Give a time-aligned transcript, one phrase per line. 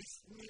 [0.00, 0.49] بسم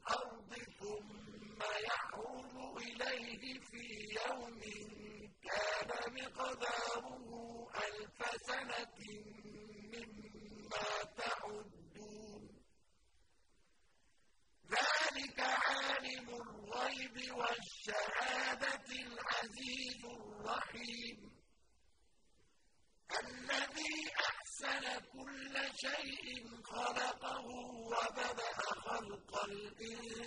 [25.84, 26.26] شَيْءٍ
[26.64, 27.46] خَلَقَهُ
[27.92, 28.52] وَبَدَأَ
[28.86, 30.23] خَلْقَ الْإِنسَانِ.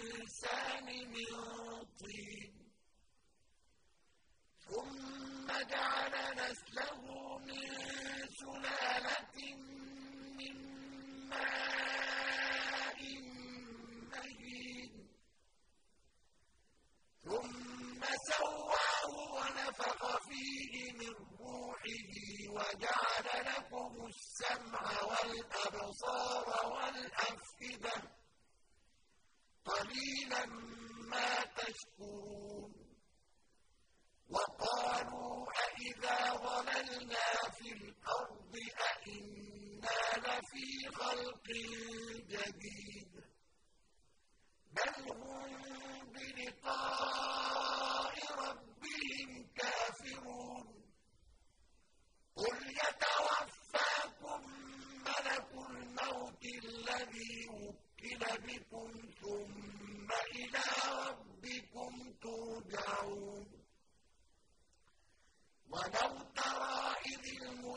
[29.67, 30.45] قَلِيلًا
[31.11, 32.73] مَّا تَشْكُرُونَ.
[34.29, 38.53] وَقَالُوا أَإِذَا ضَلَلْنَا فِي الْأَرْضِ
[38.91, 41.47] أَإِنَّا لَفِي خَلْقٍ
[42.33, 43.23] جَدِيدٍ ۚ.
[44.75, 45.51] بَلْ هُم
[46.13, 48.13] بِلِقَاءِ
[48.43, 50.67] رَبِّهِمْ كَافِرُونَ.
[52.35, 54.41] قُلْ يَتَوَفَّاكُم
[55.07, 58.89] مَّلَكُ الْمَوْتِ الَّذِي وُكِّلَ بِكُمْ
[59.21, 60.69] ثُمَّ إِلَىٰ
[61.07, 61.91] رَبِّكُمْ
[62.23, 63.47] تُرْجَعُونَ
[65.69, 67.23] وَلَوْ تَرَىٰ إِذِ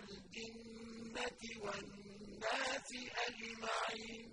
[0.00, 2.90] الْجِنَّةِ وَالنَّاسِ
[3.26, 4.30] أَجْمَعِينَ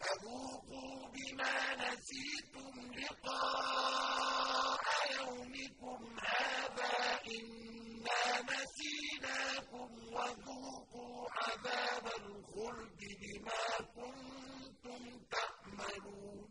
[0.00, 4.80] فَذُوقُوا بِمَا نَسِيتُمْ لِقَاءَ
[5.18, 6.96] يَوْمِكُمْ هَٰذَا
[7.36, 8.22] إِنَّا
[8.52, 13.64] نَسِينَاكُمْ وَذُوقُوا عَذَابَ الْخُلْدِ بِمَا
[13.96, 15.02] كُنتُمْ
[15.34, 16.50] تَعْمَلُونَ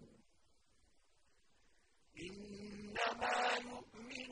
[2.25, 3.37] إِنَّمَا
[3.69, 4.29] يُؤْمِنُ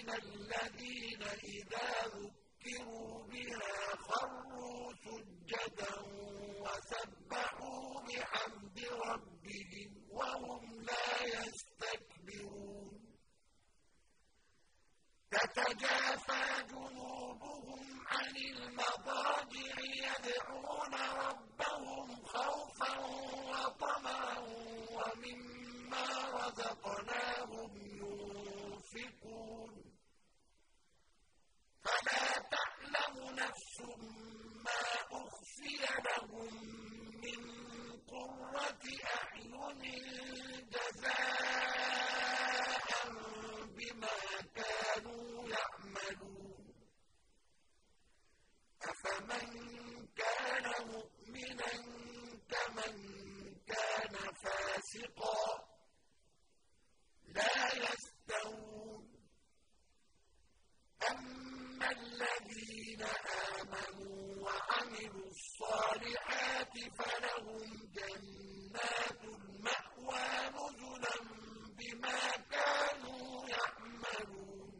[0.00, 5.94] بِآيَاتِنَا الَّذِينَ إِذَا ذُكِّرُوا بِهَا خَرُّوا سُجَّدًا
[6.64, 10.69] وَسَبَّحُوا بِحَمْدِ رَبِّهِمْ وَهُمْ
[63.00, 63.08] الَّذِينَ
[63.60, 67.64] آمَنُوا وَعَمِلُوا الصَّالِحَاتِ فَلَهُمْ
[67.96, 71.16] جَنَّاتُ الْمَأْوَى نُزُلًا
[71.78, 74.72] بِمَا كَانُوا يَعْمَلُونَ.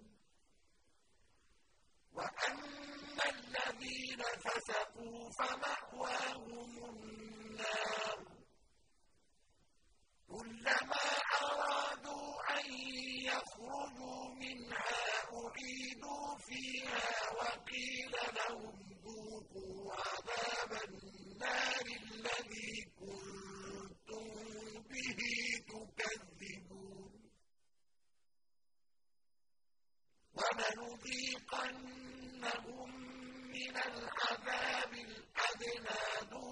[2.12, 5.30] وَأَمَّا الَّذِينَ فَسَقُوا
[16.38, 24.26] فيها وقيل لهم ذوقوا عذاب النار الذي كنتم
[24.90, 25.20] به
[25.70, 27.12] تكذبون.
[31.60, 32.90] ولنذيقنهم
[33.54, 36.49] من العذاب الأدنى دون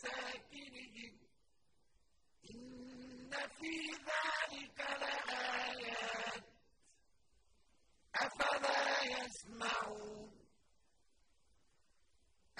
[0.00, 1.18] مساكنهم.
[2.50, 6.44] إن في ذلك لآيات.
[8.16, 10.30] أفلا يسمعون.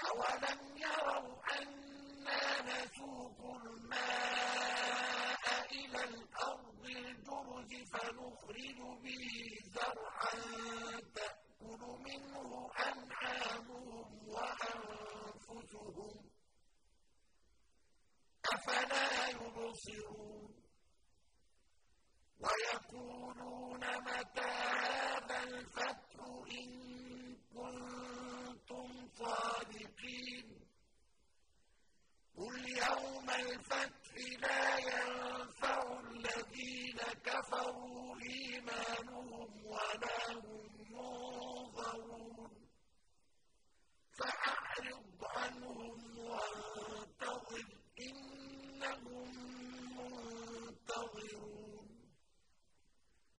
[0.09, 11.00] أولم يروا أنا نسوق الماء إلى الأرض الجرز فنخرج به زرعا
[19.61, 20.53] يبصرون
[22.39, 26.19] ويقولون متى هذا الفتح
[26.61, 26.71] إن
[27.53, 30.47] كنتم صادقين
[32.37, 34.70] قل يوم الفتح لا